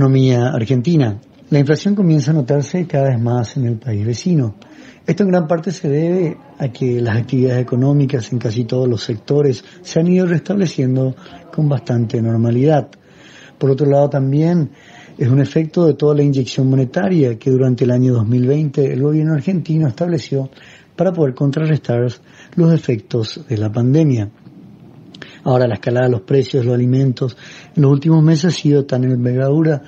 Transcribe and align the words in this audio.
economía 0.00 0.48
argentina. 0.48 1.20
La 1.50 1.58
inflación 1.58 1.94
comienza 1.94 2.30
a 2.30 2.34
notarse 2.34 2.86
cada 2.86 3.10
vez 3.10 3.20
más 3.20 3.58
en 3.58 3.66
el 3.66 3.76
país 3.76 4.06
vecino. 4.06 4.54
Esto 5.06 5.24
en 5.24 5.28
gran 5.28 5.46
parte 5.46 5.72
se 5.72 5.90
debe 5.90 6.38
a 6.58 6.68
que 6.68 7.02
las 7.02 7.18
actividades 7.18 7.60
económicas 7.60 8.32
en 8.32 8.38
casi 8.38 8.64
todos 8.64 8.88
los 8.88 9.02
sectores 9.02 9.62
se 9.82 10.00
han 10.00 10.08
ido 10.08 10.24
restableciendo 10.24 11.14
con 11.54 11.68
bastante 11.68 12.22
normalidad. 12.22 12.88
Por 13.58 13.72
otro 13.72 13.90
lado, 13.90 14.08
también 14.08 14.70
es 15.18 15.28
un 15.28 15.38
efecto 15.38 15.84
de 15.84 15.92
toda 15.92 16.14
la 16.14 16.22
inyección 16.22 16.70
monetaria 16.70 17.38
que 17.38 17.50
durante 17.50 17.84
el 17.84 17.90
año 17.90 18.14
2020 18.14 18.94
el 18.94 19.02
gobierno 19.02 19.34
argentino 19.34 19.86
estableció 19.86 20.48
para 20.96 21.12
poder 21.12 21.34
contrarrestar 21.34 22.10
los 22.56 22.72
efectos 22.72 23.44
de 23.46 23.58
la 23.58 23.70
pandemia. 23.70 24.30
Ahora 25.44 25.66
la 25.66 25.74
escalada 25.74 26.06
de 26.06 26.12
los 26.12 26.22
precios 26.22 26.64
los 26.64 26.74
alimentos 26.74 27.36
en 27.74 27.82
los 27.82 27.92
últimos 27.92 28.22
meses 28.22 28.46
ha 28.46 28.50
sido 28.50 28.84
tan 28.84 29.04
envergadura 29.04 29.82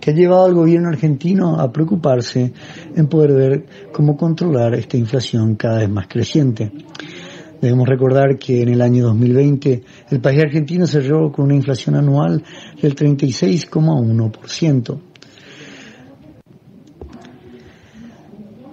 que 0.00 0.10
ha 0.10 0.14
llevado 0.14 0.46
al 0.46 0.54
gobierno 0.54 0.88
argentino 0.88 1.58
a 1.58 1.72
preocuparse 1.72 2.52
en 2.94 3.06
poder 3.08 3.32
ver 3.32 3.66
cómo 3.92 4.16
controlar 4.16 4.74
esta 4.74 4.96
inflación 4.96 5.56
cada 5.56 5.78
vez 5.78 5.90
más 5.90 6.06
creciente. 6.08 6.70
Debemos 7.60 7.88
recordar 7.88 8.38
que 8.38 8.62
en 8.62 8.68
el 8.68 8.80
año 8.80 9.06
2020 9.06 9.82
el 10.10 10.20
país 10.20 10.40
argentino 10.40 10.86
cerró 10.86 11.32
con 11.32 11.46
una 11.46 11.56
inflación 11.56 11.96
anual 11.96 12.44
del 12.80 12.94
36,1%. 12.94 15.07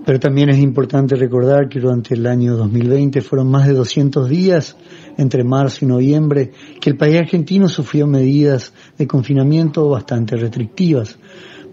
Pero 0.06 0.20
también 0.20 0.50
es 0.50 0.60
importante 0.60 1.16
recordar 1.16 1.68
que 1.68 1.80
durante 1.80 2.14
el 2.14 2.28
año 2.28 2.56
2020 2.56 3.22
fueron 3.22 3.50
más 3.50 3.66
de 3.66 3.74
200 3.74 4.30
días 4.30 4.78
entre 5.18 5.44
marzo 5.44 5.84
y 5.84 5.88
noviembre 5.88 6.52
que 6.80 6.92
el 6.92 6.96
país 6.96 7.18
argentino 7.18 7.68
sufrió 7.68 8.06
medidas 8.06 8.72
de 9.00 9.08
confinamiento 9.08 9.90
bastante 9.90 10.36
restrictivas. 10.36 11.18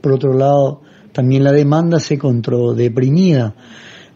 Por 0.01 0.13
otro 0.13 0.33
lado, 0.33 0.81
también 1.13 1.45
la 1.45 1.53
demanda 1.53 2.01
se 2.01 2.15
encontró 2.15 2.73
deprimida, 2.73 3.55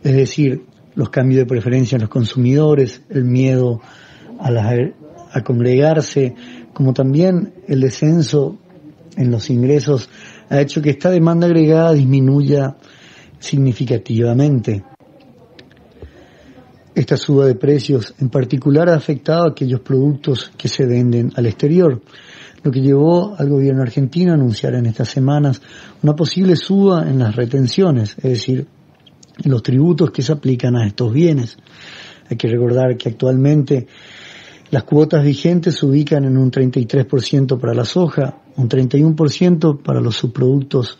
es 0.02 0.16
decir, 0.16 0.64
los 0.94 1.10
cambios 1.10 1.40
de 1.40 1.46
preferencia 1.46 1.96
en 1.96 2.02
los 2.02 2.10
consumidores, 2.10 3.02
el 3.10 3.24
miedo 3.24 3.82
a, 4.40 4.48
a 5.30 5.44
congregarse, 5.44 6.34
como 6.72 6.94
también 6.94 7.52
el 7.68 7.82
descenso 7.82 8.56
en 9.16 9.30
los 9.30 9.50
ingresos 9.50 10.08
ha 10.48 10.60
hecho 10.60 10.80
que 10.80 10.90
esta 10.90 11.10
demanda 11.10 11.46
agregada 11.46 11.92
disminuya 11.92 12.76
significativamente. 13.38 14.84
Esta 16.94 17.16
suba 17.16 17.44
de 17.44 17.54
precios 17.54 18.14
en 18.20 18.30
particular 18.30 18.88
ha 18.88 18.94
afectado 18.94 19.44
a 19.44 19.50
aquellos 19.50 19.80
productos 19.80 20.50
que 20.56 20.68
se 20.68 20.86
venden 20.86 21.30
al 21.36 21.46
exterior, 21.46 22.00
lo 22.62 22.70
que 22.70 22.80
llevó 22.80 23.36
al 23.38 23.48
gobierno 23.48 23.82
argentino 23.82 24.32
a 24.32 24.34
anunciar 24.34 24.74
en 24.74 24.86
estas 24.86 25.10
semanas 25.10 25.60
una 26.02 26.16
posible 26.16 26.56
suba 26.56 27.08
en 27.08 27.18
las 27.18 27.36
retenciones, 27.36 28.16
es 28.16 28.22
decir, 28.22 28.66
los 29.44 29.62
tributos 29.62 30.10
que 30.10 30.22
se 30.22 30.32
aplican 30.32 30.74
a 30.76 30.86
estos 30.86 31.12
bienes. 31.12 31.58
Hay 32.30 32.36
que 32.36 32.48
recordar 32.48 32.96
que 32.96 33.10
actualmente 33.10 33.86
las 34.70 34.84
cuotas 34.84 35.22
vigentes 35.22 35.76
se 35.76 35.86
ubican 35.86 36.24
en 36.24 36.36
un 36.36 36.50
33% 36.50 37.60
para 37.60 37.74
la 37.74 37.84
soja, 37.84 38.38
un 38.56 38.68
31% 38.68 39.82
para 39.82 40.00
los 40.00 40.16
subproductos 40.16 40.98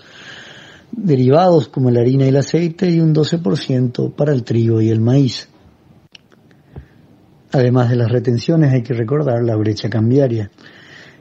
derivados 0.93 1.69
como 1.69 1.91
la 1.91 2.01
harina 2.01 2.25
y 2.25 2.29
el 2.29 2.37
aceite 2.37 2.91
y 2.91 3.01
un 3.01 3.15
12% 3.15 4.15
para 4.15 4.33
el 4.33 4.45
trigo 4.45 4.81
y 4.81 4.91
el 4.91 5.01
maíz. 5.01 5.49
Además 7.53 7.91
de 7.91 7.97
las 7.97 8.11
retenciones 8.11 8.73
hay 8.73 8.83
que 8.83 8.95
recordar 8.95 9.43
la 9.43 9.57
brecha 9.57 9.89
cambiaria. 9.89 10.51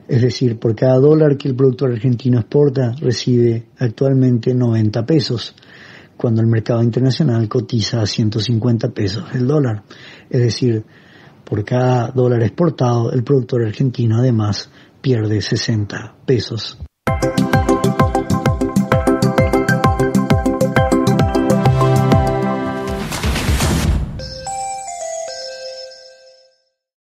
Es 0.08 0.22
decir, 0.22 0.60
por 0.60 0.76
cada 0.76 1.00
dólar 1.00 1.38
que 1.38 1.48
el 1.48 1.56
productor 1.56 1.92
argentino 1.92 2.40
exporta 2.40 2.94
recibe 3.00 3.68
actualmente 3.80 4.54
90 4.54 5.06
pesos, 5.06 5.56
cuando 6.18 6.42
el 6.42 6.48
mercado 6.48 6.84
internacional 6.84 7.48
cotiza 7.48 8.02
a 8.02 8.06
150 8.06 8.90
pesos 8.90 9.26
el 9.34 9.48
dólar. 9.48 9.84
Es 10.30 10.42
decir, 10.42 10.84
por 11.44 11.64
cada 11.64 12.12
dólar 12.12 12.44
exportado 12.44 13.12
el 13.12 13.24
productor 13.24 13.66
argentino 13.66 14.18
además 14.18 14.70
pierde 15.02 15.42
60 15.42 16.16
pesos. 16.26 16.78